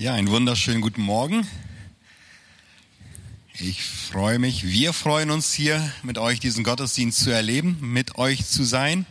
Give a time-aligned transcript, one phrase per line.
[0.00, 1.44] Ja, einen wunderschönen guten Morgen.
[3.58, 8.46] Ich freue mich, wir freuen uns hier mit euch diesen Gottesdienst zu erleben, mit euch
[8.46, 9.06] zu sein.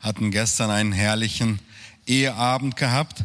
[0.00, 1.60] Hatten gestern einen herrlichen
[2.08, 3.22] Eheabend gehabt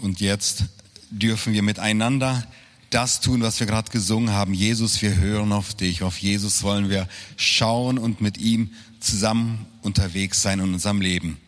[0.00, 0.66] und jetzt
[1.10, 2.46] dürfen wir miteinander
[2.90, 4.54] das tun, was wir gerade gesungen haben.
[4.54, 6.04] Jesus, wir hören auf dich.
[6.04, 8.70] Auf Jesus wollen wir schauen und mit ihm
[9.00, 11.40] zusammen unterwegs sein in unserem Leben.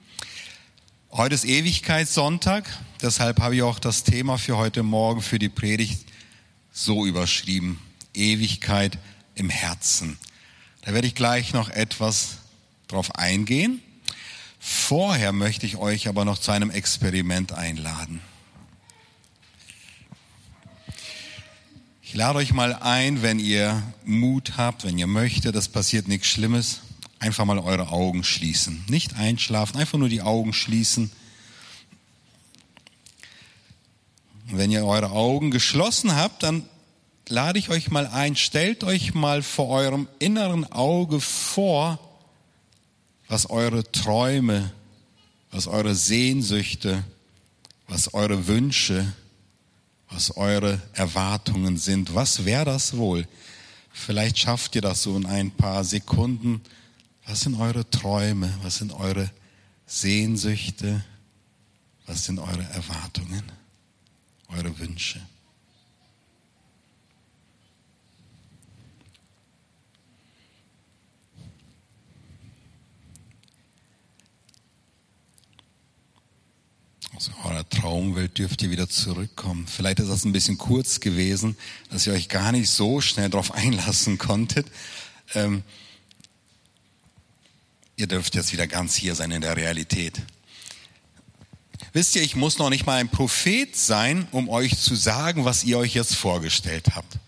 [1.16, 2.64] Heute ist Ewigkeitssonntag,
[3.00, 6.04] deshalb habe ich auch das Thema für heute Morgen, für die Predigt
[6.72, 7.78] so überschrieben.
[8.14, 8.98] Ewigkeit
[9.36, 10.18] im Herzen.
[10.82, 12.38] Da werde ich gleich noch etwas
[12.88, 13.80] drauf eingehen.
[14.58, 18.20] Vorher möchte ich euch aber noch zu einem Experiment einladen.
[22.02, 26.26] Ich lade euch mal ein, wenn ihr Mut habt, wenn ihr möchtet, das passiert nichts
[26.26, 26.80] Schlimmes,
[27.24, 28.84] einfach mal eure Augen schließen.
[28.86, 31.10] Nicht einschlafen, einfach nur die Augen schließen.
[34.50, 36.68] Und wenn ihr eure Augen geschlossen habt, dann
[37.26, 41.98] lade ich euch mal ein, stellt euch mal vor eurem inneren Auge vor,
[43.26, 44.70] was eure Träume,
[45.50, 47.04] was eure Sehnsüchte,
[47.88, 49.14] was eure Wünsche,
[50.10, 52.14] was eure Erwartungen sind.
[52.14, 53.26] Was wäre das wohl?
[53.94, 56.60] Vielleicht schafft ihr das so in ein paar Sekunden
[57.26, 58.52] was sind eure Träume?
[58.62, 59.30] Was sind eure
[59.86, 61.04] Sehnsüchte?
[62.06, 63.42] Was sind eure Erwartungen?
[64.48, 65.20] Eure Wünsche?
[77.16, 79.66] Aus eurer Traumwelt dürft ihr wieder zurückkommen.
[79.66, 81.56] Vielleicht ist das ein bisschen kurz gewesen,
[81.90, 84.66] dass ihr euch gar nicht so schnell darauf einlassen konntet.
[85.32, 85.62] Ähm,
[87.96, 90.22] ihr dürft jetzt wieder ganz hier sein in der Realität.
[91.92, 95.64] Wisst ihr, ich muss noch nicht mal ein Prophet sein, um euch zu sagen, was
[95.64, 97.18] ihr euch jetzt vorgestellt habt.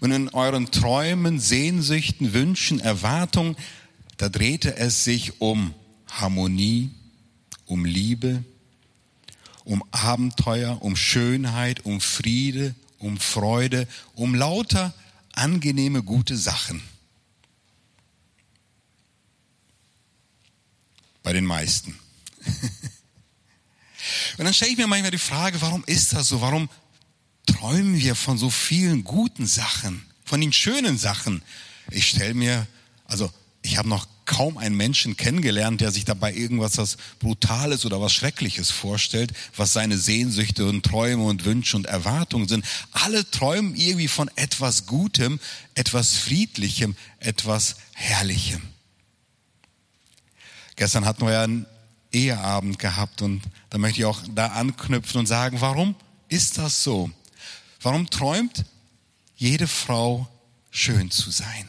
[0.00, 3.56] Und in euren Träumen, Sehnsüchten, Wünschen, Erwartungen,
[4.18, 5.74] da drehte es sich um
[6.10, 6.90] Harmonie,
[7.64, 8.44] um Liebe,
[9.64, 14.92] um Abenteuer, um Schönheit, um Friede, um Freude, um lauter
[15.32, 16.82] angenehme, gute Sachen.
[21.22, 21.98] Bei den meisten.
[24.38, 26.40] Und dann stelle ich mir manchmal die Frage, warum ist das so?
[26.40, 26.70] Warum
[27.46, 31.42] träumen wir von so vielen guten Sachen, von den schönen Sachen?
[31.90, 32.66] Ich stelle mir,
[33.04, 33.30] also
[33.62, 38.12] ich habe noch kaum einen Menschen kennengelernt, der sich dabei irgendwas was Brutales oder was
[38.12, 42.64] Schreckliches vorstellt, was seine Sehnsüchte und Träume und Wünsche und Erwartungen sind.
[42.92, 45.40] Alle träumen irgendwie von etwas Gutem,
[45.74, 48.62] etwas Friedlichem, etwas Herrlichem.
[50.80, 51.66] Gestern hatten wir ja einen
[52.10, 55.94] Eheabend gehabt und da möchte ich auch da anknüpfen und sagen, warum
[56.28, 57.10] ist das so?
[57.82, 58.64] Warum träumt
[59.36, 60.26] jede Frau
[60.70, 61.66] schön zu sein?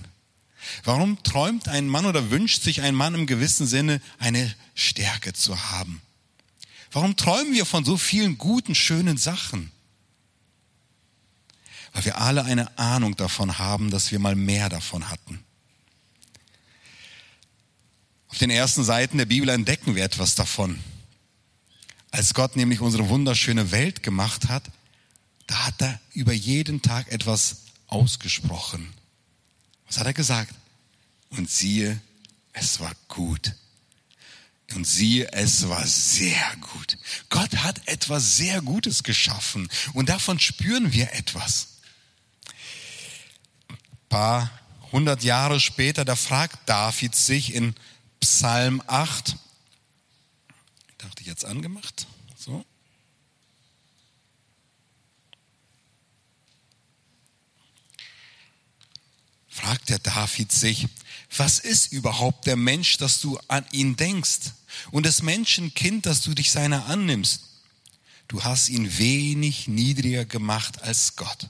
[0.85, 5.61] Warum träumt ein Mann oder wünscht sich ein Mann im gewissen Sinne eine Stärke zu
[5.61, 6.01] haben?
[6.93, 9.73] Warum träumen wir von so vielen guten, schönen Sachen?
[11.91, 15.43] Weil wir alle eine Ahnung davon haben, dass wir mal mehr davon hatten.
[18.31, 20.79] Auf den ersten Seiten der Bibel entdecken wir etwas davon.
[22.11, 24.63] Als Gott nämlich unsere wunderschöne Welt gemacht hat,
[25.47, 28.93] da hat er über jeden Tag etwas ausgesprochen.
[29.85, 30.55] Was hat er gesagt?
[31.29, 31.99] Und siehe,
[32.53, 33.53] es war gut.
[34.73, 36.97] Und siehe, es war sehr gut.
[37.29, 41.79] Gott hat etwas sehr Gutes geschaffen und davon spüren wir etwas.
[43.67, 43.77] Ein
[44.07, 44.51] paar
[44.93, 47.75] hundert Jahre später, da fragt David sich in
[48.21, 49.35] Psalm 8.
[50.99, 52.07] Dachte ich jetzt angemacht.
[52.37, 52.63] So.
[59.49, 60.87] Fragt der David sich,
[61.35, 64.51] was ist überhaupt der Mensch, dass du an ihn denkst?
[64.91, 67.43] Und das Menschenkind, dass du dich seiner annimmst?
[68.27, 71.49] Du hast ihn wenig niedriger gemacht als Gott.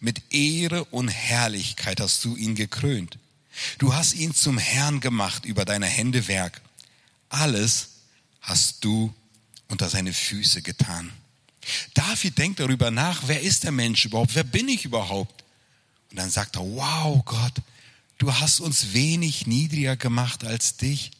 [0.00, 3.18] Mit Ehre und Herrlichkeit hast du ihn gekrönt.
[3.78, 6.60] Du hast ihn zum Herrn gemacht über deine Hände Werk.
[7.28, 7.88] Alles
[8.40, 9.14] hast du
[9.68, 11.12] unter seine Füße getan.
[11.94, 14.34] David denkt darüber nach, wer ist der Mensch überhaupt?
[14.34, 15.44] Wer bin ich überhaupt?
[16.10, 17.54] Und dann sagt er, wow Gott,
[18.18, 21.10] du hast uns wenig niedriger gemacht als dich.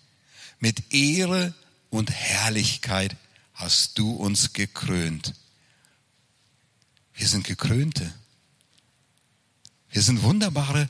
[0.59, 1.55] Mit Ehre
[1.91, 3.17] und Herrlichkeit
[3.55, 5.35] hast du uns gekrönt.
[7.15, 8.13] Wir sind Gekrönte.
[9.91, 10.89] Wir sind wunderbare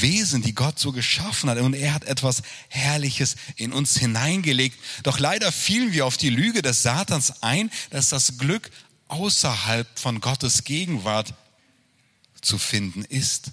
[0.00, 1.58] Wesen, die Gott so geschaffen hat.
[1.58, 4.78] Und er hat etwas Herrliches in uns hineingelegt.
[5.02, 8.70] Doch leider fielen wir auf die Lüge des Satans ein, dass das Glück
[9.08, 11.34] außerhalb von Gottes Gegenwart
[12.40, 13.52] zu finden ist.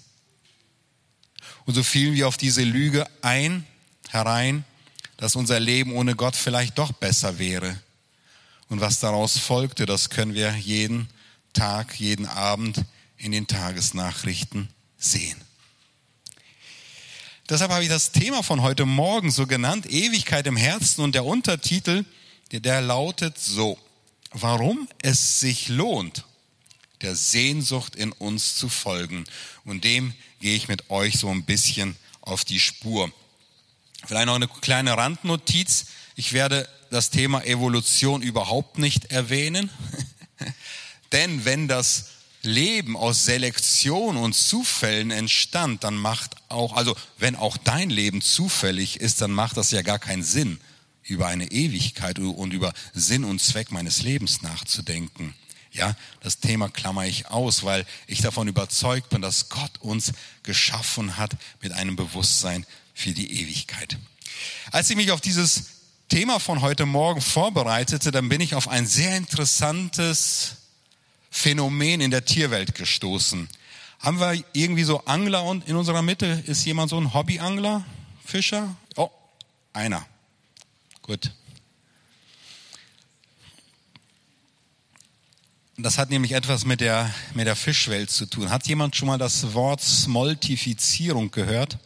[1.64, 3.66] Und so fielen wir auf diese Lüge ein,
[4.08, 4.64] herein,
[5.16, 7.80] dass unser Leben ohne Gott vielleicht doch besser wäre.
[8.68, 11.08] Und was daraus folgte, das können wir jeden
[11.52, 12.84] Tag, jeden Abend
[13.18, 14.68] in den Tagesnachrichten
[14.98, 15.40] sehen.
[17.52, 21.26] Deshalb habe ich das Thema von heute Morgen so genannt, Ewigkeit im Herzen und der
[21.26, 22.06] Untertitel,
[22.50, 23.78] der lautet so,
[24.30, 26.24] warum es sich lohnt,
[27.02, 29.26] der Sehnsucht in uns zu folgen.
[29.66, 33.12] Und dem gehe ich mit euch so ein bisschen auf die Spur.
[34.06, 35.88] Vielleicht noch eine kleine Randnotiz.
[36.16, 39.68] Ich werde das Thema Evolution überhaupt nicht erwähnen.
[41.12, 42.11] Denn wenn das
[42.42, 49.00] Leben aus Selektion und Zufällen entstand, dann macht auch, also wenn auch dein Leben zufällig
[49.00, 50.60] ist, dann macht das ja gar keinen Sinn,
[51.04, 55.34] über eine Ewigkeit und über Sinn und Zweck meines Lebens nachzudenken.
[55.70, 60.12] Ja, das Thema klammer ich aus, weil ich davon überzeugt bin, dass Gott uns
[60.42, 63.96] geschaffen hat mit einem Bewusstsein für die Ewigkeit.
[64.70, 65.64] Als ich mich auf dieses
[66.08, 70.56] Thema von heute Morgen vorbereitete, dann bin ich auf ein sehr interessantes
[71.32, 73.48] Phänomen in der Tierwelt gestoßen.
[73.98, 77.84] Haben wir irgendwie so Angler und in unserer Mitte ist jemand so ein Hobbyangler,
[78.24, 78.76] Fischer?
[78.96, 79.10] Oh,
[79.72, 80.06] einer.
[81.00, 81.32] Gut.
[85.78, 88.50] Das hat nämlich etwas mit der, mit der Fischwelt zu tun.
[88.50, 91.78] Hat jemand schon mal das Wort Smoltifizierung gehört?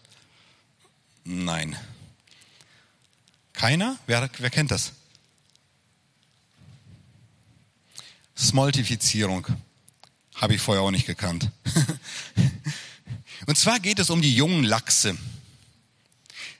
[1.25, 1.77] Nein.
[3.53, 3.97] Keiner?
[4.07, 4.93] Wer, wer kennt das?
[8.37, 9.47] Smoltifizierung.
[10.35, 11.51] Habe ich vorher auch nicht gekannt.
[13.47, 15.17] Und zwar geht es um die jungen Lachse.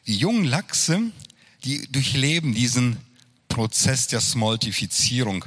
[0.07, 1.11] Die jungen Lachse,
[1.65, 2.97] die durchleben diesen
[3.49, 5.45] Prozess der Smoltifizierung.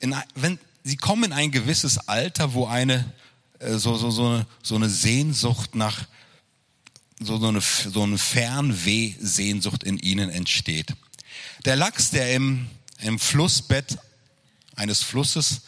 [0.00, 3.12] In, wenn, sie kommen in ein gewisses Alter, wo eine
[3.58, 6.06] äh, so, so, so, eine, so eine Sehnsucht nach,
[7.20, 10.94] so, so eine, so eine Fernweh-Sehnsucht in ihnen entsteht.
[11.64, 12.66] Der Lachs, der im,
[13.00, 13.98] im Flussbett
[14.76, 15.62] eines Flusses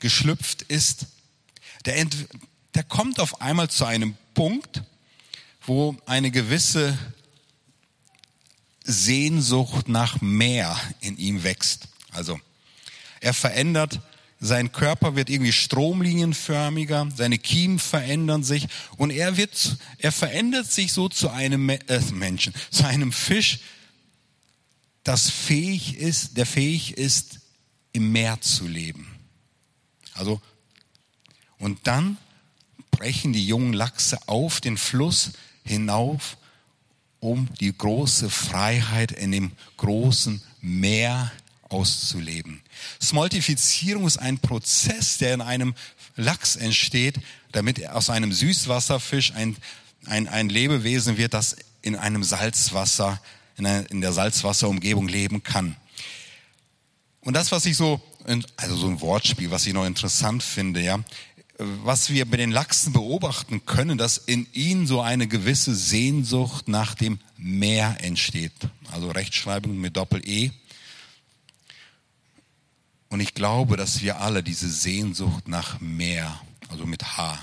[0.00, 1.06] geschlüpft ist,
[1.84, 2.06] der,
[2.74, 4.82] der kommt auf einmal zu einem Punkt,
[5.66, 6.96] wo eine gewisse
[8.84, 11.88] Sehnsucht nach mehr in ihm wächst.
[12.10, 12.40] Also
[13.20, 14.00] er verändert,
[14.40, 20.92] sein Körper wird irgendwie stromlinienförmiger, seine Kiemen verändern sich und er wird, er verändert sich
[20.94, 21.78] so zu einem äh,
[22.12, 23.60] Menschen, zu einem Fisch,
[25.04, 27.39] das fähig ist, der fähig ist,
[27.92, 29.06] im Meer zu leben.
[30.14, 30.40] Also,
[31.58, 32.16] und dann
[32.90, 35.32] brechen die jungen Lachse auf den Fluss
[35.64, 36.36] hinauf,
[37.20, 41.30] um die große Freiheit in dem großen Meer
[41.68, 42.60] auszuleben.
[43.00, 45.74] Smoltifizierung ist ein Prozess, der in einem
[46.16, 47.16] Lachs entsteht,
[47.52, 49.56] damit aus einem Süßwasserfisch ein,
[50.06, 53.20] ein, ein Lebewesen wird, das in einem Salzwasser,
[53.56, 55.76] in, einer, in der Salzwasserumgebung leben kann.
[57.22, 58.00] Und das, was ich so,
[58.56, 60.98] also so ein Wortspiel, was ich noch interessant finde, ja,
[61.58, 66.94] was wir bei den Lachsen beobachten können, dass in ihnen so eine gewisse Sehnsucht nach
[66.94, 68.52] dem Meer entsteht.
[68.92, 70.52] Also Rechtschreibung mit Doppel-E.
[73.10, 77.38] Und ich glaube, dass wir alle diese Sehnsucht nach Meer, also mit H,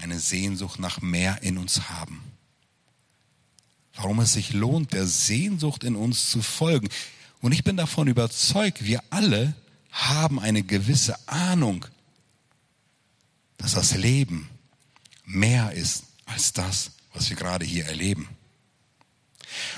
[0.00, 2.22] eine Sehnsucht nach Meer in uns haben.
[3.94, 6.88] Warum es sich lohnt, der Sehnsucht in uns zu folgen.
[7.42, 9.54] Und ich bin davon überzeugt, wir alle
[9.90, 11.84] haben eine gewisse Ahnung,
[13.58, 14.48] dass das Leben
[15.24, 18.28] mehr ist als das, was wir gerade hier erleben.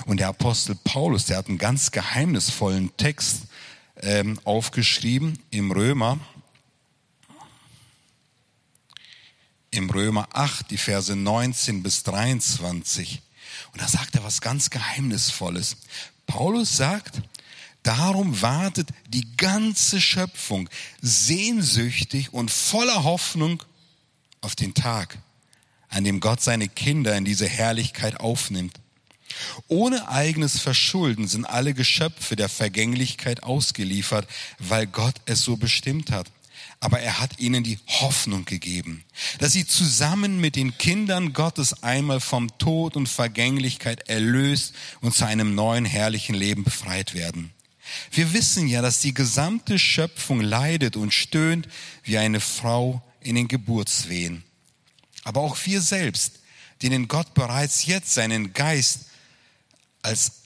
[0.05, 3.41] Und der Apostel Paulus, der hat einen ganz geheimnisvollen Text
[3.97, 6.19] ähm, aufgeschrieben im Römer,
[9.71, 13.23] im Römer 8, die Verse 19 bis 23.
[13.73, 15.77] Und da sagt er was ganz Geheimnisvolles.
[16.27, 17.21] Paulus sagt,
[17.85, 20.67] Darum wartet die ganze Schöpfung
[21.03, 23.61] sehnsüchtig und voller Hoffnung
[24.41, 25.19] auf den Tag,
[25.89, 28.79] an dem Gott seine Kinder in diese Herrlichkeit aufnimmt.
[29.67, 34.27] Ohne eigenes Verschulden sind alle Geschöpfe der Vergänglichkeit ausgeliefert,
[34.57, 36.31] weil Gott es so bestimmt hat.
[36.79, 39.03] Aber er hat ihnen die Hoffnung gegeben,
[39.37, 45.27] dass sie zusammen mit den Kindern Gottes einmal vom Tod und Vergänglichkeit erlöst und zu
[45.27, 47.51] einem neuen herrlichen Leben befreit werden.
[48.11, 51.67] Wir wissen ja, dass die gesamte Schöpfung leidet und stöhnt
[52.03, 54.43] wie eine Frau in den Geburtswehen.
[55.23, 56.39] Aber auch wir selbst,
[56.81, 59.05] denen Gott bereits jetzt seinen Geist
[60.01, 60.43] als,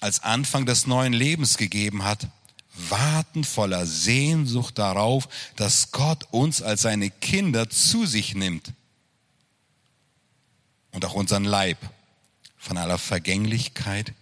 [0.00, 2.28] als Anfang des neuen Lebens gegeben hat,
[2.74, 8.72] warten voller Sehnsucht darauf, dass Gott uns als seine Kinder zu sich nimmt
[10.90, 11.78] und auch unseren Leib
[12.58, 14.12] von aller Vergänglichkeit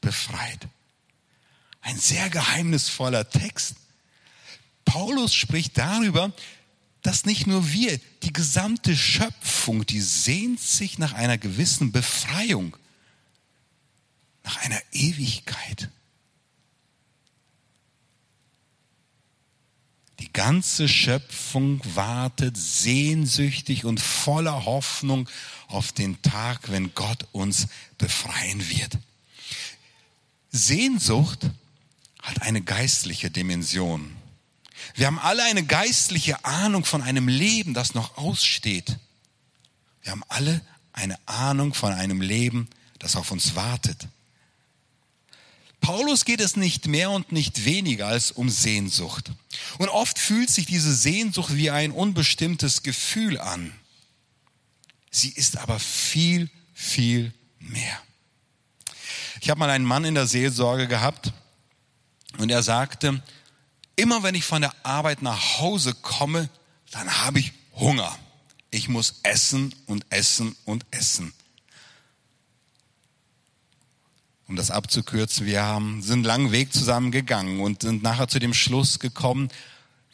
[0.00, 0.68] befreit.
[1.84, 3.74] Ein sehr geheimnisvoller Text.
[4.86, 6.32] Paulus spricht darüber,
[7.02, 12.74] dass nicht nur wir, die gesamte Schöpfung, die sehnt sich nach einer gewissen Befreiung,
[14.44, 15.90] nach einer Ewigkeit.
[20.20, 25.28] Die ganze Schöpfung wartet sehnsüchtig und voller Hoffnung
[25.66, 27.66] auf den Tag, wenn Gott uns
[27.98, 28.96] befreien wird.
[30.50, 31.50] Sehnsucht
[32.24, 34.16] hat eine geistliche Dimension.
[34.94, 38.98] Wir haben alle eine geistliche Ahnung von einem Leben, das noch aussteht.
[40.02, 40.62] Wir haben alle
[40.92, 44.08] eine Ahnung von einem Leben, das auf uns wartet.
[45.82, 49.30] Paulus geht es nicht mehr und nicht weniger als um Sehnsucht.
[49.76, 53.70] Und oft fühlt sich diese Sehnsucht wie ein unbestimmtes Gefühl an.
[55.10, 58.00] Sie ist aber viel, viel mehr.
[59.42, 61.34] Ich habe mal einen Mann in der Seelsorge gehabt
[62.38, 63.22] und er sagte,
[63.96, 66.48] immer wenn ich von der Arbeit nach Hause komme,
[66.90, 68.16] dann habe ich Hunger.
[68.70, 71.32] Ich muss essen und essen und essen.
[74.46, 78.38] Um das abzukürzen, wir haben, sind einen langen Weg zusammen gegangen und sind nachher zu
[78.38, 79.48] dem Schluss gekommen,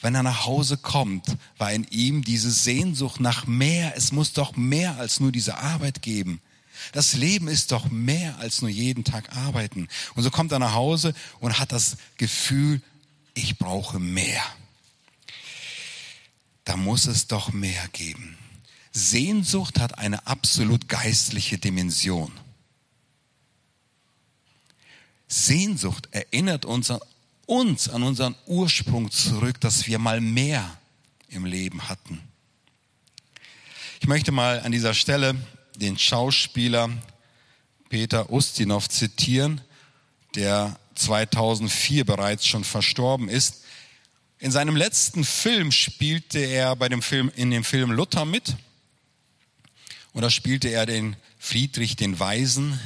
[0.00, 1.26] wenn er nach Hause kommt,
[1.58, 3.94] war in ihm diese Sehnsucht nach mehr.
[3.96, 6.40] Es muss doch mehr als nur diese Arbeit geben.
[6.92, 9.88] Das Leben ist doch mehr als nur jeden Tag arbeiten.
[10.14, 12.82] Und so kommt er nach Hause und hat das Gefühl,
[13.34, 14.42] ich brauche mehr.
[16.64, 18.36] Da muss es doch mehr geben.
[18.92, 22.32] Sehnsucht hat eine absolut geistliche Dimension.
[25.28, 27.00] Sehnsucht erinnert uns an,
[27.46, 30.78] uns an unseren Ursprung zurück, dass wir mal mehr
[31.28, 32.20] im Leben hatten.
[34.00, 35.36] Ich möchte mal an dieser Stelle
[35.76, 36.90] den Schauspieler
[37.88, 39.60] Peter Ustinov zitieren,
[40.34, 43.64] der 2004 bereits schon verstorben ist.
[44.38, 48.56] In seinem letzten Film spielte er bei dem Film, in dem Film Luther mit.
[50.12, 52.78] Und da spielte er den Friedrich den Weisen.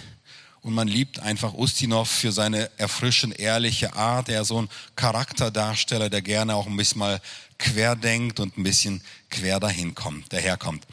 [0.62, 4.30] Und man liebt einfach Ustinov für seine erfrischend ehrliche Art.
[4.30, 7.20] Er ist so ein Charakterdarsteller, der gerne auch ein bisschen mal
[7.64, 10.86] quer denkt und ein bisschen quer dahin kommt, daherkommt.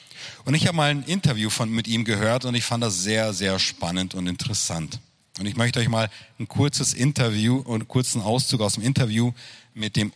[0.46, 3.34] Und ich habe mal ein Interview von, mit ihm gehört und ich fand das sehr,
[3.34, 5.00] sehr spannend und interessant.
[5.38, 6.10] Und ich möchte euch mal
[6.40, 9.34] ein kurzes Interview und einen kurzen Auszug aus dem Interview
[9.74, 10.14] mit dem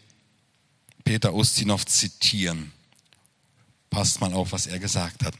[1.03, 2.71] Peter Ustinov zitieren.
[3.89, 5.35] Passt mal auf, was er gesagt hat.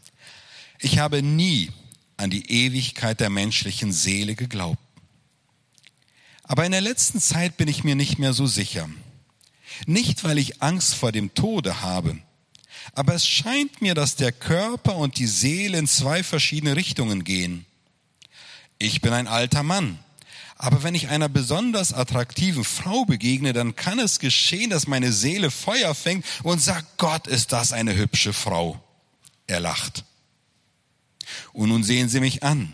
[0.80, 1.72] Ich habe nie
[2.18, 4.80] an die Ewigkeit der menschlichen Seele geglaubt.
[6.44, 8.90] Aber in der letzten Zeit bin ich mir nicht mehr so sicher.
[9.86, 12.18] Nicht, weil ich Angst vor dem Tode habe,
[12.94, 17.66] aber es scheint mir, dass der Körper und die Seele in zwei verschiedene Richtungen gehen.
[18.78, 20.00] Ich bin ein alter Mann,
[20.58, 25.52] aber wenn ich einer besonders attraktiven Frau begegne, dann kann es geschehen, dass meine Seele
[25.52, 28.82] Feuer fängt und sagt, Gott, ist das eine hübsche Frau.
[29.48, 30.06] Er lacht.
[31.54, 32.74] Und nun sehen Sie mich an.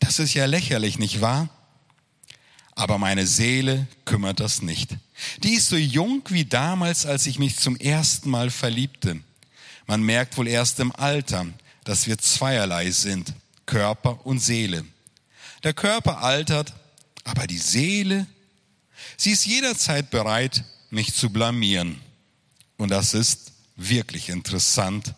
[0.00, 1.48] Das ist ja lächerlich, nicht wahr?
[2.74, 4.96] Aber meine Seele kümmert das nicht.
[5.42, 9.20] Die ist so jung wie damals, als ich mich zum ersten Mal verliebte.
[9.86, 11.46] Man merkt wohl erst im Alter,
[11.84, 13.34] dass wir zweierlei sind,
[13.66, 14.84] Körper und Seele.
[15.64, 16.72] Der Körper altert,
[17.24, 18.26] aber die Seele,
[19.16, 22.00] sie ist jederzeit bereit, mich zu blamieren.
[22.76, 25.14] Und das ist wirklich interessant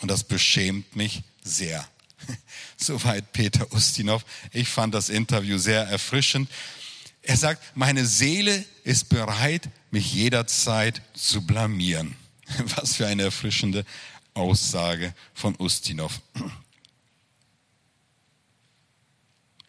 [0.00, 1.86] und das beschämt mich sehr.
[2.76, 4.24] Soweit Peter Ustinov.
[4.52, 6.50] Ich fand das Interview sehr erfrischend.
[7.22, 12.16] Er sagt, meine Seele ist bereit, mich jederzeit zu blamieren.
[12.76, 13.84] Was für eine erfrischende
[14.34, 16.20] Aussage von Ustinov.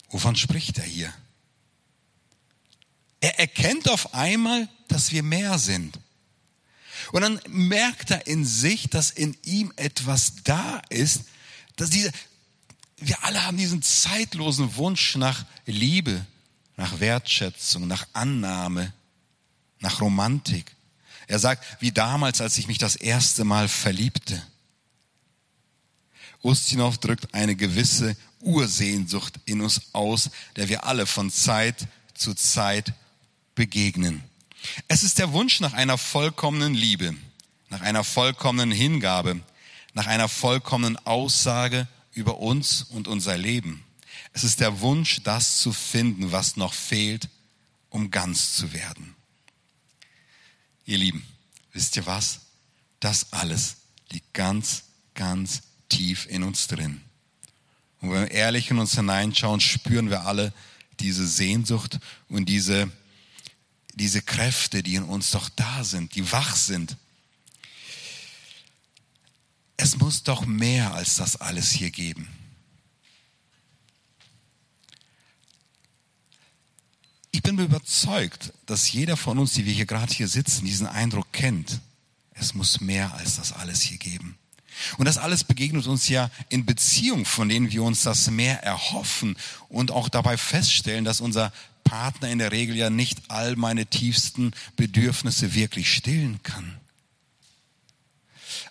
[0.09, 1.13] Wovon spricht er hier?
[3.19, 5.97] Er erkennt auf einmal, dass wir mehr sind.
[7.11, 11.23] Und dann merkt er in sich, dass in ihm etwas da ist,
[11.75, 12.11] dass diese,
[12.97, 16.25] wir alle haben diesen zeitlosen Wunsch nach Liebe,
[16.77, 18.93] nach Wertschätzung, nach Annahme,
[19.79, 20.75] nach Romantik.
[21.27, 24.41] Er sagt, wie damals, als ich mich das erste Mal verliebte.
[26.41, 32.93] Ustinov drückt eine gewisse Ursehnsucht in uns aus, der wir alle von Zeit zu Zeit
[33.55, 34.23] begegnen.
[34.87, 37.15] Es ist der Wunsch nach einer vollkommenen Liebe,
[37.69, 39.39] nach einer vollkommenen Hingabe,
[39.93, 43.83] nach einer vollkommenen Aussage über uns und unser Leben.
[44.33, 47.29] Es ist der Wunsch, das zu finden, was noch fehlt,
[47.89, 49.15] um ganz zu werden.
[50.85, 51.25] Ihr Lieben,
[51.71, 52.41] wisst ihr was?
[52.99, 53.77] Das alles
[54.09, 57.01] liegt ganz, ganz tief in uns drin.
[58.01, 60.51] Und wenn wir ehrlich in uns hineinschauen, spüren wir alle
[60.99, 62.91] diese Sehnsucht und diese,
[63.93, 66.97] diese Kräfte, die in uns doch da sind, die wach sind.
[69.77, 72.27] Es muss doch mehr als das alles hier geben.
[77.35, 81.33] Ich bin überzeugt, dass jeder von uns, die wir hier gerade hier sitzen, diesen Eindruck
[81.33, 81.81] kennt.
[82.35, 84.37] Es muss mehr als das alles hier geben.
[84.97, 89.35] Und das alles begegnet uns ja in Beziehungen, von denen wir uns das mehr erhoffen
[89.67, 91.51] und auch dabei feststellen, dass unser
[91.83, 96.77] Partner in der Regel ja nicht all meine tiefsten Bedürfnisse wirklich stillen kann.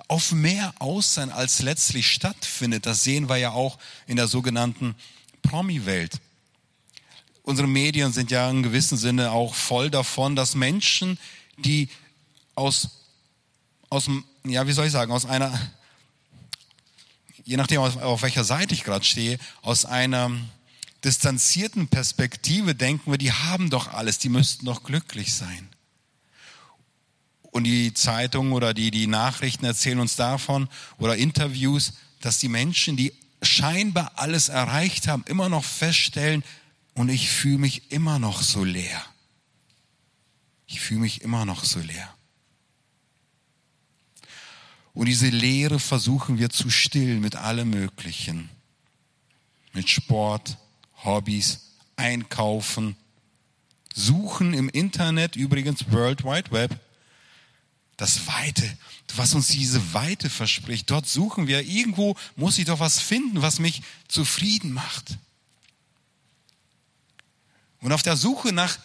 [0.07, 4.95] Auf mehr Aussein als letztlich stattfindet, das sehen wir ja auch in der sogenannten
[5.42, 6.21] Promi-Welt
[7.42, 11.18] unsere Medien sind ja in gewissem Sinne auch voll davon, dass Menschen,
[11.58, 11.88] die
[12.54, 12.88] aus,
[13.90, 14.08] aus
[14.44, 15.52] ja, wie soll ich sagen, aus einer,
[17.44, 20.30] je nachdem, auf, auf welcher Seite ich gerade stehe, aus einer
[21.04, 25.68] distanzierten Perspektive denken wir, die haben doch alles, die müssten doch glücklich sein.
[27.42, 30.68] Und die Zeitungen oder die, die Nachrichten erzählen uns davon
[30.99, 36.44] oder Interviews, dass die Menschen, die scheinbar alles erreicht haben, immer noch feststellen,
[36.94, 39.04] und ich fühle mich immer noch so leer.
[40.66, 42.14] Ich fühle mich immer noch so leer.
[44.94, 48.50] Und diese Leere versuchen wir zu stillen mit allem Möglichen.
[49.72, 50.58] Mit Sport,
[51.04, 52.96] Hobbys, Einkaufen,
[53.94, 56.78] Suchen im Internet, übrigens World Wide Web.
[57.96, 58.70] Das Weite,
[59.14, 60.90] was uns diese Weite verspricht.
[60.90, 65.18] Dort suchen wir, irgendwo muss ich doch was finden, was mich zufrieden macht.
[67.82, 68.78] Und auf der Suche nach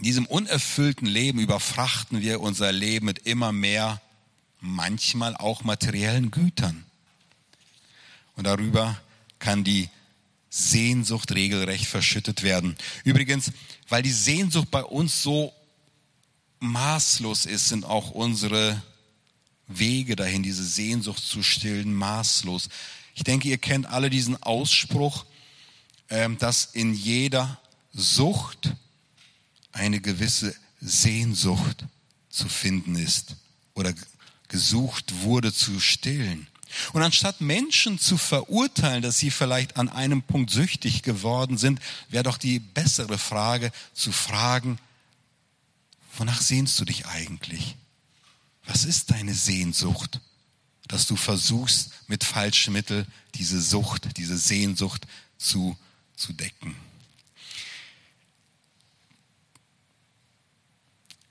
[0.00, 4.00] diesem unerfüllten Leben überfrachten wir unser Leben mit immer mehr,
[4.60, 6.84] manchmal auch materiellen Gütern.
[8.36, 9.00] Und darüber
[9.40, 9.90] kann die
[10.48, 12.76] Sehnsucht regelrecht verschüttet werden.
[13.04, 13.52] Übrigens,
[13.88, 15.52] weil die Sehnsucht bei uns so
[16.60, 18.80] maßlos ist, sind auch unsere
[19.66, 22.68] Wege dahin, diese Sehnsucht zu stillen, maßlos.
[23.14, 25.26] Ich denke, ihr kennt alle diesen Ausspruch,
[26.08, 27.60] ähm, dass in jeder
[27.98, 28.74] Sucht
[29.72, 31.84] eine gewisse Sehnsucht
[32.30, 33.34] zu finden ist
[33.74, 33.92] oder
[34.46, 36.46] gesucht wurde zu stillen.
[36.92, 42.22] Und anstatt Menschen zu verurteilen, dass sie vielleicht an einem Punkt süchtig geworden sind, wäre
[42.22, 44.78] doch die bessere Frage zu fragen,
[46.16, 47.74] wonach sehnst du dich eigentlich?
[48.64, 50.20] Was ist deine Sehnsucht,
[50.86, 55.06] dass du versuchst, mit falschen Mitteln diese Sucht, diese Sehnsucht
[55.36, 55.76] zu,
[56.16, 56.76] zu decken?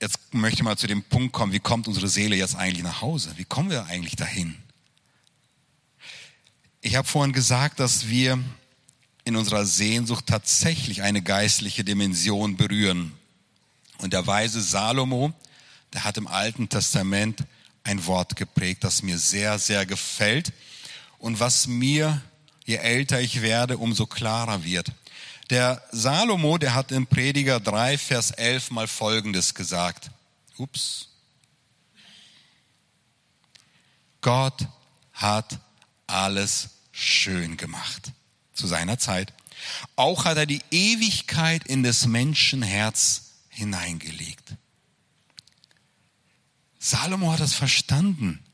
[0.00, 3.00] Jetzt möchte ich mal zu dem Punkt kommen, wie kommt unsere Seele jetzt eigentlich nach
[3.00, 3.32] Hause?
[3.36, 4.56] Wie kommen wir eigentlich dahin?
[6.80, 8.38] Ich habe vorhin gesagt, dass wir
[9.24, 13.12] in unserer Sehnsucht tatsächlich eine geistliche Dimension berühren.
[13.98, 15.32] Und der weise Salomo,
[15.92, 17.44] der hat im Alten Testament
[17.82, 20.52] ein Wort geprägt, das mir sehr, sehr gefällt
[21.18, 22.22] und was mir,
[22.64, 24.92] je älter ich werde, umso klarer wird.
[25.50, 30.10] Der Salomo, der hat im Prediger 3, Vers 11 mal Folgendes gesagt.
[30.58, 31.08] Ups.
[34.20, 34.66] Gott
[35.12, 35.58] hat
[36.06, 38.12] alles schön gemacht
[38.52, 39.32] zu seiner Zeit.
[39.96, 44.54] Auch hat er die Ewigkeit in des Menschen Herz hineingelegt.
[46.78, 48.44] Salomo hat das verstanden.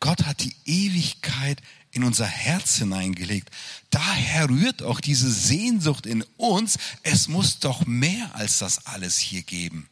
[0.00, 1.60] Gott hat die Ewigkeit
[1.92, 3.50] in unser Herz hineingelegt.
[3.90, 6.78] Daher rührt auch diese Sehnsucht in uns.
[7.02, 9.88] Es muss doch mehr als das alles hier geben.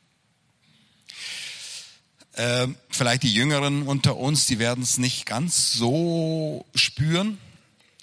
[2.33, 7.39] Äh, vielleicht die Jüngeren unter uns, die werden es nicht ganz so spüren.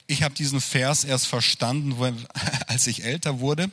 [0.08, 1.96] Ich habe diesen Vers erst verstanden,
[2.68, 3.70] als ich älter wurde.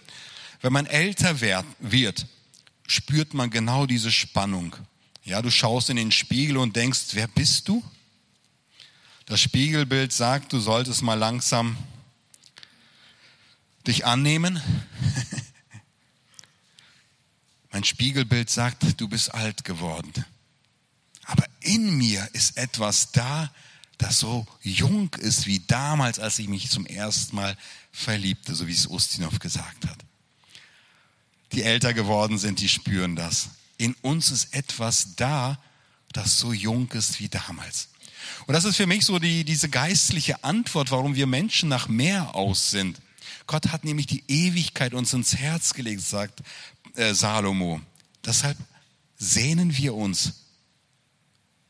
[0.61, 1.41] Wenn man älter
[1.79, 2.27] wird,
[2.87, 4.77] spürt man genau diese Spannung.
[5.25, 7.83] Ja, du schaust in den Spiegel und denkst, wer bist du?
[9.31, 11.77] Das Spiegelbild sagt, du solltest mal langsam
[13.87, 14.61] dich annehmen.
[17.71, 20.13] mein Spiegelbild sagt, du bist alt geworden.
[21.27, 23.53] Aber in mir ist etwas da,
[23.99, 27.57] das so jung ist wie damals, als ich mich zum ersten Mal
[27.93, 29.99] verliebte, so wie es Ustinov gesagt hat.
[31.53, 33.51] Die älter geworden sind, die spüren das.
[33.77, 35.63] In uns ist etwas da,
[36.13, 37.91] das so jung ist wie damals.
[38.47, 42.35] Und das ist für mich so die, diese geistliche Antwort, warum wir Menschen nach mehr
[42.35, 43.01] aus sind.
[43.47, 46.43] Gott hat nämlich die Ewigkeit uns ins Herz gelegt, sagt
[46.95, 47.81] äh, Salomo.
[48.25, 48.57] Deshalb
[49.17, 50.45] sehnen wir uns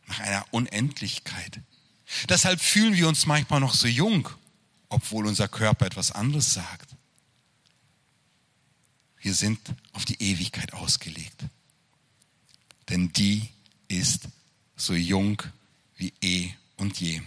[0.07, 1.61] nach einer Unendlichkeit.
[2.29, 4.29] Deshalb fühlen wir uns manchmal noch so jung,
[4.89, 6.91] obwohl unser Körper etwas anderes sagt.
[9.21, 9.61] Wir sind
[9.93, 11.45] auf die Ewigkeit ausgelegt.
[12.89, 13.49] Denn die
[13.89, 14.29] ist
[14.77, 15.43] so jung
[16.01, 17.21] wie eh und je.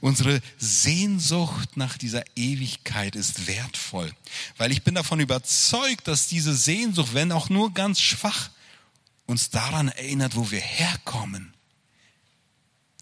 [0.00, 4.12] Unsere Sehnsucht nach dieser Ewigkeit ist wertvoll,
[4.56, 8.50] weil ich bin davon überzeugt, dass diese Sehnsucht, wenn auch nur ganz schwach,
[9.26, 11.54] uns daran erinnert, wo wir herkommen.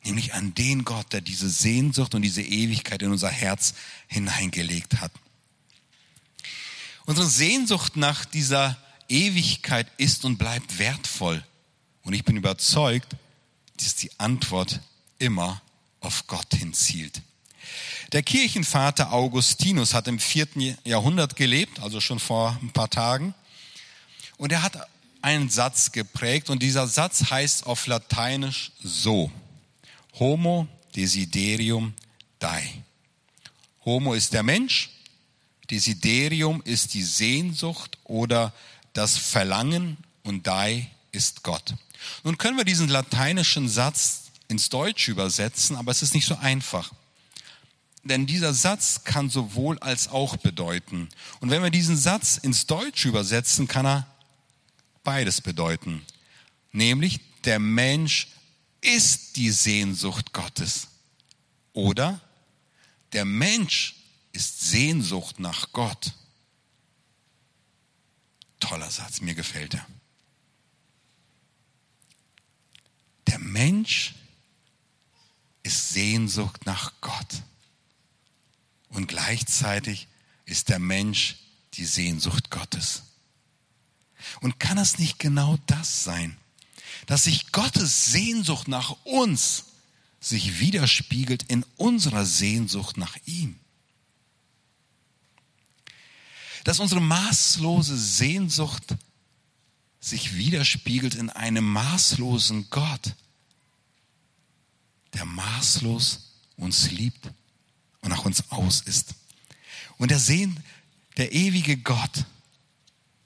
[0.05, 3.75] Nämlich an den Gott, der diese Sehnsucht und diese Ewigkeit in unser Herz
[4.09, 5.13] hineingelegt hat.
[7.07, 8.77] Unsere Sehnsucht nach dieser
[9.09, 11.45] Ewigkeit ist und bleibt wertvoll.
[12.03, 13.17] Und ich bin überzeugt,
[13.77, 14.81] dass die Antwort
[15.23, 15.63] immer
[16.01, 17.23] auf Gott hinzielt.
[18.13, 23.35] Der Kirchenvater Augustinus hat im vierten Jahrhundert gelebt, also schon vor ein paar Tagen.
[24.37, 24.89] Und er hat
[25.23, 29.31] einen Satz geprägt und dieser Satz heißt auf Lateinisch so.
[30.19, 31.95] Homo desiderium
[32.39, 32.83] dei.
[33.85, 34.91] Homo ist der Mensch,
[35.71, 38.53] desiderium ist die Sehnsucht oder
[38.93, 41.75] das Verlangen und dei ist Gott.
[42.25, 44.22] Nun können wir diesen lateinischen Satz
[44.53, 46.93] ins Deutsche übersetzen, aber es ist nicht so einfach.
[48.05, 51.09] Denn dieser Satz kann sowohl als auch bedeuten.
[51.41, 54.07] Und wenn wir diesen Satz ins Deutsche übersetzen, kann er
[55.03, 56.05] beides bedeuten.
[56.73, 58.29] Nämlich, der Mensch
[58.81, 60.89] ist die Sehnsucht Gottes.
[61.73, 62.21] Oder
[63.13, 63.97] der Mensch
[64.33, 66.13] ist Sehnsucht nach Gott.
[68.61, 69.87] Toller Satz, mir gefällt er.
[73.29, 74.15] Der Mensch
[75.63, 77.43] ist Sehnsucht nach Gott.
[78.89, 80.09] Und gleichzeitig
[80.45, 81.37] ist der Mensch
[81.75, 83.03] die Sehnsucht Gottes.
[84.41, 86.37] Und kann es nicht genau das sein,
[87.07, 89.65] dass sich Gottes Sehnsucht nach uns
[90.21, 93.59] sich widerspiegelt in unserer Sehnsucht nach ihm?
[96.65, 98.95] Dass unsere maßlose Sehnsucht
[100.01, 103.15] sich widerspiegelt in einem maßlosen Gott,
[105.15, 107.31] der maßlos uns liebt
[108.01, 109.15] und nach uns aus ist.
[109.99, 110.63] Und der Sehn,
[111.17, 112.25] der ewige Gott,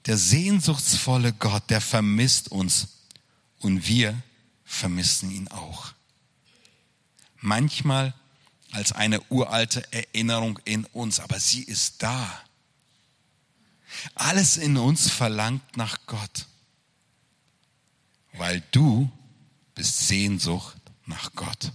[0.05, 2.87] der sehnsuchtsvolle Gott, der vermisst uns
[3.59, 4.21] und wir
[4.63, 5.93] vermissen ihn auch.
[7.39, 8.13] Manchmal
[8.71, 12.41] als eine uralte Erinnerung in uns, aber sie ist da.
[14.15, 16.45] Alles in uns verlangt nach Gott,
[18.33, 19.09] weil du
[19.73, 21.71] bist Sehnsucht nach Gott.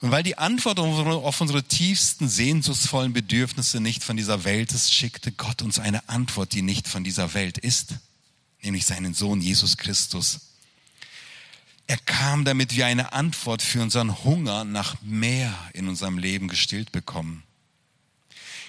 [0.00, 5.32] Und weil die Antwort auf unsere tiefsten sehnsuchtsvollen Bedürfnisse nicht von dieser Welt ist, schickte
[5.32, 7.96] Gott uns eine Antwort, die nicht von dieser Welt ist,
[8.62, 10.52] nämlich seinen Sohn Jesus Christus.
[11.88, 16.92] Er kam, damit wir eine Antwort für unseren Hunger nach mehr in unserem Leben gestillt
[16.92, 17.42] bekommen.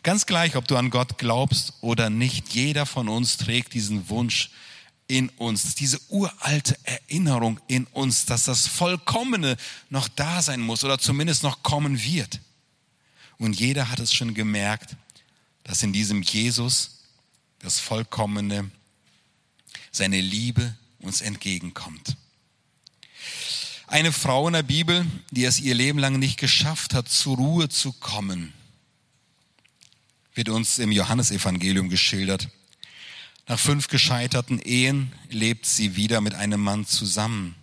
[0.02, 4.50] Ganz gleich, ob du an Gott glaubst oder nicht, jeder von uns trägt diesen Wunsch
[5.10, 9.58] in uns, diese uralte Erinnerung in uns, dass das Vollkommene
[9.90, 12.40] noch da sein muss oder zumindest noch kommen wird.
[13.40, 14.96] Und jeder hat es schon gemerkt,
[15.64, 17.00] dass in diesem Jesus
[17.58, 18.70] das Vollkommene,
[19.92, 22.16] seine Liebe uns entgegenkommt.
[23.88, 27.68] Eine Frau in der Bibel, die es ihr Leben lang nicht geschafft hat, zur Ruhe
[27.68, 28.54] zu kommen,
[30.36, 32.50] wird uns im Johannesevangelium geschildert.
[33.50, 37.56] Nach fünf gescheiterten Ehen lebt sie wieder mit einem Mann zusammen.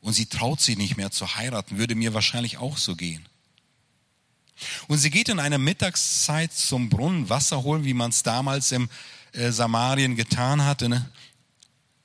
[0.00, 3.28] Und sie traut sich nicht mehr zu heiraten, würde mir wahrscheinlich auch so gehen.
[4.86, 8.88] Und sie geht in einer Mittagszeit zum Brunnen Wasser holen, wie man es damals im
[9.32, 10.88] äh, Samarien getan hatte.
[10.88, 11.10] Ne?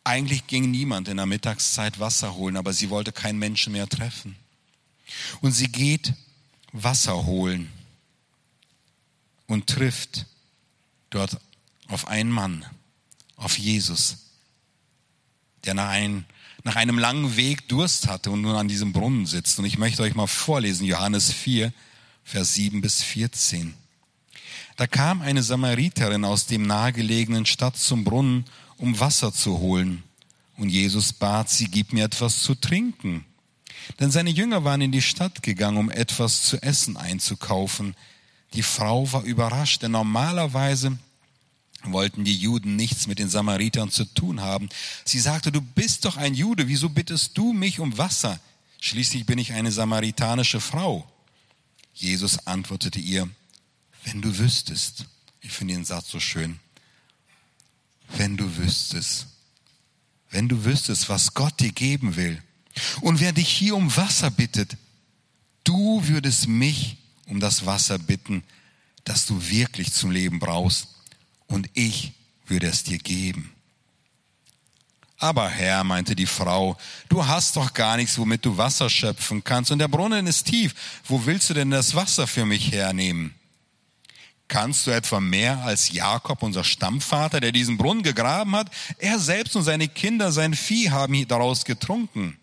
[0.03, 4.35] Eigentlich ging niemand in der Mittagszeit Wasser holen, aber sie wollte keinen Menschen mehr treffen.
[5.39, 6.13] Und sie geht
[6.71, 7.71] Wasser holen
[9.45, 10.25] und trifft
[11.11, 11.39] dort
[11.87, 12.65] auf einen Mann,
[13.35, 14.17] auf Jesus,
[15.65, 16.25] der nach, ein,
[16.63, 19.59] nach einem langen Weg Durst hatte und nun an diesem Brunnen sitzt.
[19.59, 21.73] Und ich möchte euch mal vorlesen, Johannes 4,
[22.23, 23.73] Vers 7 bis 14.
[24.77, 28.45] Da kam eine Samariterin aus dem nahegelegenen Stadt zum Brunnen,
[28.77, 30.03] um Wasser zu holen.
[30.57, 33.25] Und Jesus bat sie, gib mir etwas zu trinken.
[33.99, 37.95] Denn seine Jünger waren in die Stadt gegangen, um etwas zu essen einzukaufen.
[38.53, 40.97] Die Frau war überrascht, denn normalerweise
[41.93, 44.69] wollten die Juden nichts mit den Samaritern zu tun haben.
[45.03, 48.39] Sie sagte, du bist doch ein Jude, wieso bittest du mich um Wasser?
[48.79, 51.09] Schließlich bin ich eine samaritanische Frau.
[51.93, 53.29] Jesus antwortete ihr,
[54.03, 55.05] wenn du wüsstest,
[55.41, 56.59] ich finde den Satz so schön,
[58.17, 59.27] wenn du wüsstest,
[60.29, 62.41] wenn du wüsstest, was Gott dir geben will.
[63.01, 64.77] Und wer dich hier um Wasser bittet,
[65.63, 68.43] du würdest mich um das Wasser bitten,
[69.03, 70.87] das du wirklich zum Leben brauchst,
[71.47, 72.13] und ich
[72.47, 73.55] würde es dir geben.
[75.17, 76.77] Aber Herr, meinte die Frau,
[77.09, 80.75] du hast doch gar nichts, womit du Wasser schöpfen kannst, und der Brunnen ist tief.
[81.05, 83.33] Wo willst du denn das Wasser für mich hernehmen?
[84.47, 88.69] Kannst du etwa mehr als Jakob, unser Stammvater, der diesen Brunnen gegraben hat?
[88.99, 92.37] Er selbst und seine Kinder, sein Vieh haben daraus getrunken.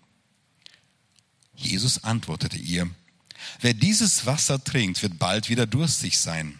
[1.55, 2.91] Jesus antwortete ihr,
[3.61, 6.59] wer dieses Wasser trinkt, wird bald wieder durstig sein.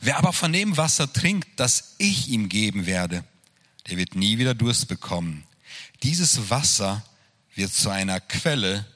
[0.00, 3.24] Wer aber von dem Wasser trinkt, das ich ihm geben werde,
[3.88, 5.44] der wird nie wieder Durst bekommen.
[6.02, 7.04] Dieses Wasser
[7.54, 8.86] wird zu einer Quelle,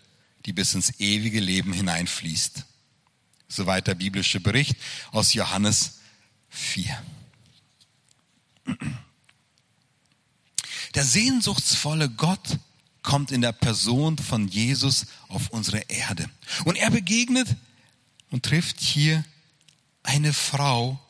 [0.47, 2.65] die bis ins ewige Leben hineinfließt.
[3.49, 4.77] Soweit der biblische Bericht
[5.13, 6.01] aus Johannes
[6.51, 7.03] 4.
[10.95, 12.59] Der sehnsuchtsvolle Gott
[13.03, 16.29] kommt in der Person von Jesus auf unsere Erde.
[16.65, 17.49] Und er begegnet
[18.31, 19.25] und trifft hier
[20.05, 21.01] eine Frau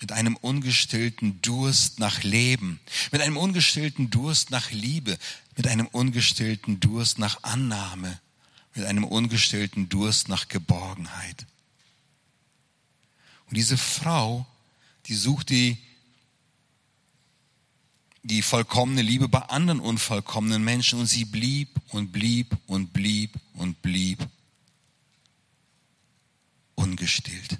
[0.00, 2.80] mit einem ungestillten Durst nach Leben,
[3.12, 5.18] mit einem ungestillten Durst nach Liebe,
[5.56, 8.20] mit einem ungestillten Durst nach Annahme,
[8.74, 11.46] mit einem ungestillten Durst nach Geborgenheit.
[13.46, 14.46] Und diese Frau,
[15.06, 15.76] die sucht die,
[18.22, 23.80] die vollkommene Liebe bei anderen unvollkommenen Menschen und sie blieb und blieb und blieb und
[23.82, 24.26] blieb
[26.74, 27.58] ungestillt,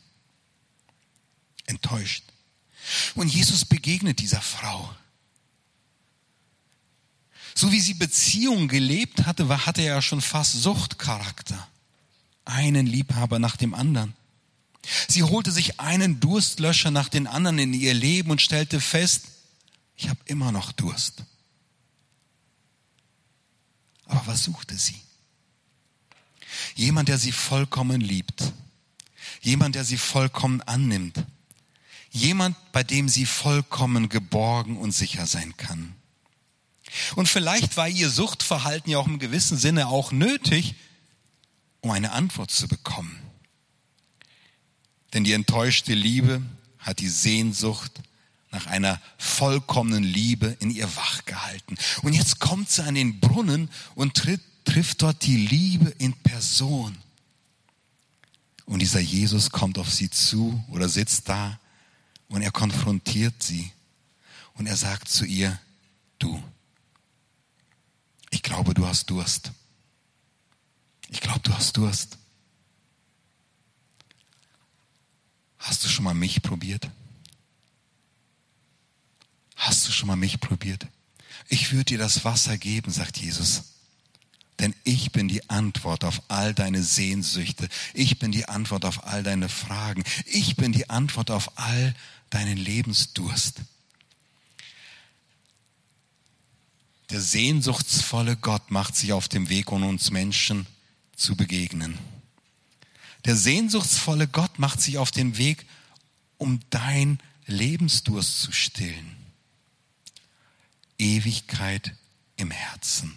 [1.70, 2.24] enttäuscht.
[3.14, 4.94] Und Jesus begegnet dieser Frau.
[7.54, 11.68] So wie sie Beziehung gelebt hatte, hatte er ja schon fast Suchtcharakter.
[12.44, 14.14] Einen Liebhaber nach dem anderen.
[15.09, 19.24] Sie holte sich einen Durstlöscher nach den anderen in ihr Leben und stellte fest,
[19.96, 21.24] ich habe immer noch Durst.
[24.06, 25.00] Aber was suchte sie?
[26.74, 28.52] Jemand, der sie vollkommen liebt.
[29.42, 31.24] Jemand, der sie vollkommen annimmt.
[32.10, 35.94] Jemand, bei dem sie vollkommen geborgen und sicher sein kann.
[37.14, 40.74] Und vielleicht war ihr Suchtverhalten ja auch im gewissen Sinne auch nötig,
[41.80, 43.16] um eine Antwort zu bekommen.
[45.12, 46.42] Denn die enttäuschte Liebe
[46.78, 47.92] hat die Sehnsucht
[48.50, 51.78] nach einer vollkommenen Liebe in ihr wachgehalten.
[52.02, 56.96] Und jetzt kommt sie an den Brunnen und tritt, trifft dort die Liebe in Person.
[58.66, 61.59] Und dieser Jesus kommt auf sie zu oder sitzt da
[62.30, 63.70] und er konfrontiert sie.
[64.54, 65.60] Und er sagt zu ihr,
[66.18, 66.42] du,
[68.30, 69.52] ich glaube, du hast Durst.
[71.08, 72.18] Ich glaube, du hast Durst.
[75.58, 76.88] Hast du schon mal mich probiert?
[79.56, 80.86] Hast du schon mal mich probiert?
[81.48, 83.69] Ich würde dir das Wasser geben, sagt Jesus.
[84.60, 87.68] Denn ich bin die Antwort auf all deine Sehnsüchte.
[87.94, 90.04] Ich bin die Antwort auf all deine Fragen.
[90.26, 91.94] Ich bin die Antwort auf all
[92.28, 93.62] deinen Lebensdurst.
[97.08, 100.66] Der sehnsuchtsvolle Gott macht sich auf dem Weg, um uns Menschen
[101.16, 101.98] zu begegnen.
[103.24, 105.64] Der sehnsuchtsvolle Gott macht sich auf den Weg,
[106.36, 109.16] um dein Lebensdurst zu stillen.
[110.98, 111.94] Ewigkeit
[112.36, 113.16] im Herzen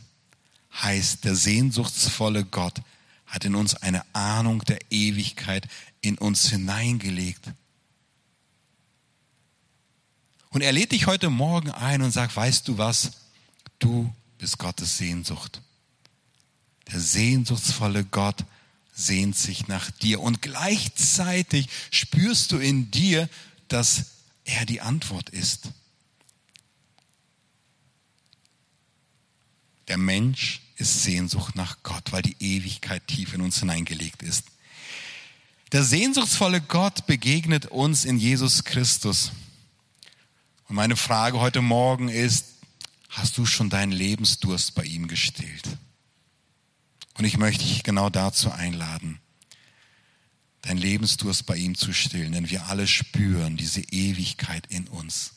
[0.82, 2.82] heißt, der sehnsuchtsvolle Gott
[3.26, 5.68] hat in uns eine Ahnung der Ewigkeit
[6.02, 7.52] in uns hineingelegt.
[10.50, 13.12] Und er lädt dich heute Morgen ein und sagt, weißt du was?
[13.80, 15.62] Du bist Gottes Sehnsucht.
[16.92, 18.46] Der sehnsuchtsvolle Gott
[18.94, 20.22] sehnt sich nach dir.
[20.22, 23.30] Und gleichzeitig spürst du in dir,
[23.68, 24.06] dass
[24.44, 25.70] er die Antwort ist.
[29.88, 34.46] Der Mensch ist Sehnsucht nach Gott, weil die Ewigkeit tief in uns hineingelegt ist.
[35.72, 39.32] Der sehnsuchtsvolle Gott begegnet uns in Jesus Christus.
[40.68, 42.46] Und meine Frage heute Morgen ist,
[43.10, 45.68] hast du schon deinen Lebensdurst bei ihm gestillt?
[47.16, 49.20] Und ich möchte dich genau dazu einladen,
[50.62, 55.34] dein Lebensdurst bei ihm zu stillen, denn wir alle spüren diese Ewigkeit in uns.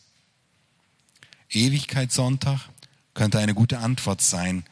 [1.50, 2.60] Ewigkeitssonntag
[3.14, 4.64] könnte eine gute Antwort sein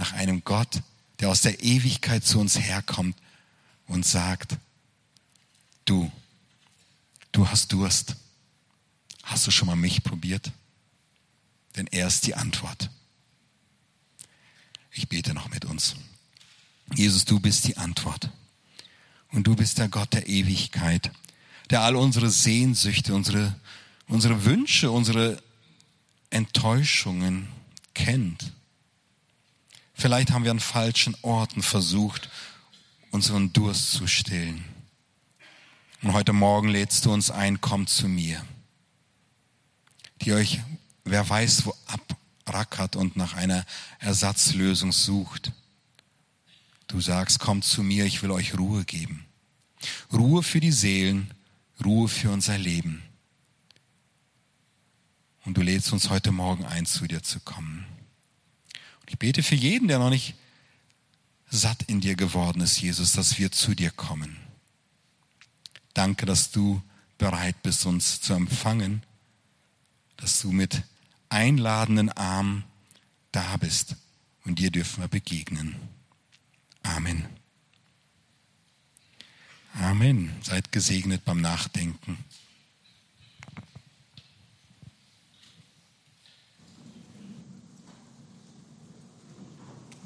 [0.00, 0.82] nach einem Gott,
[1.20, 3.16] der aus der Ewigkeit zu uns herkommt
[3.86, 4.56] und sagt,
[5.84, 6.10] du,
[7.32, 8.16] du hast Durst.
[9.22, 10.52] Hast du schon mal mich probiert?
[11.76, 12.88] Denn er ist die Antwort.
[14.92, 15.96] Ich bete noch mit uns.
[16.94, 18.30] Jesus, du bist die Antwort.
[19.32, 21.12] Und du bist der Gott der Ewigkeit,
[21.68, 23.54] der all unsere Sehnsüchte, unsere,
[24.08, 25.40] unsere Wünsche, unsere
[26.30, 27.48] Enttäuschungen
[27.92, 28.52] kennt.
[30.00, 32.30] Vielleicht haben wir an falschen Orten versucht,
[33.10, 34.64] unseren Durst zu stillen.
[36.00, 38.42] Und heute Morgen lädst du uns ein, komm zu mir,
[40.22, 40.60] die euch,
[41.04, 41.74] wer weiß, wo
[42.46, 43.66] abrackert und nach einer
[43.98, 45.52] Ersatzlösung sucht.
[46.86, 49.26] Du sagst, kommt zu mir, ich will euch Ruhe geben.
[50.10, 51.34] Ruhe für die Seelen,
[51.84, 53.02] Ruhe für unser Leben.
[55.44, 57.84] Und du lädst uns heute Morgen ein, zu dir zu kommen.
[59.10, 60.36] Ich bete für jeden, der noch nicht
[61.50, 64.36] satt in dir geworden ist, Jesus, dass wir zu dir kommen.
[65.94, 66.80] Danke, dass du
[67.18, 69.02] bereit bist, uns zu empfangen,
[70.16, 70.84] dass du mit
[71.28, 72.62] einladenden Armen
[73.32, 73.96] da bist
[74.44, 75.74] und dir dürfen wir begegnen.
[76.84, 77.26] Amen.
[79.74, 80.36] Amen.
[80.42, 82.24] Seid gesegnet beim Nachdenken.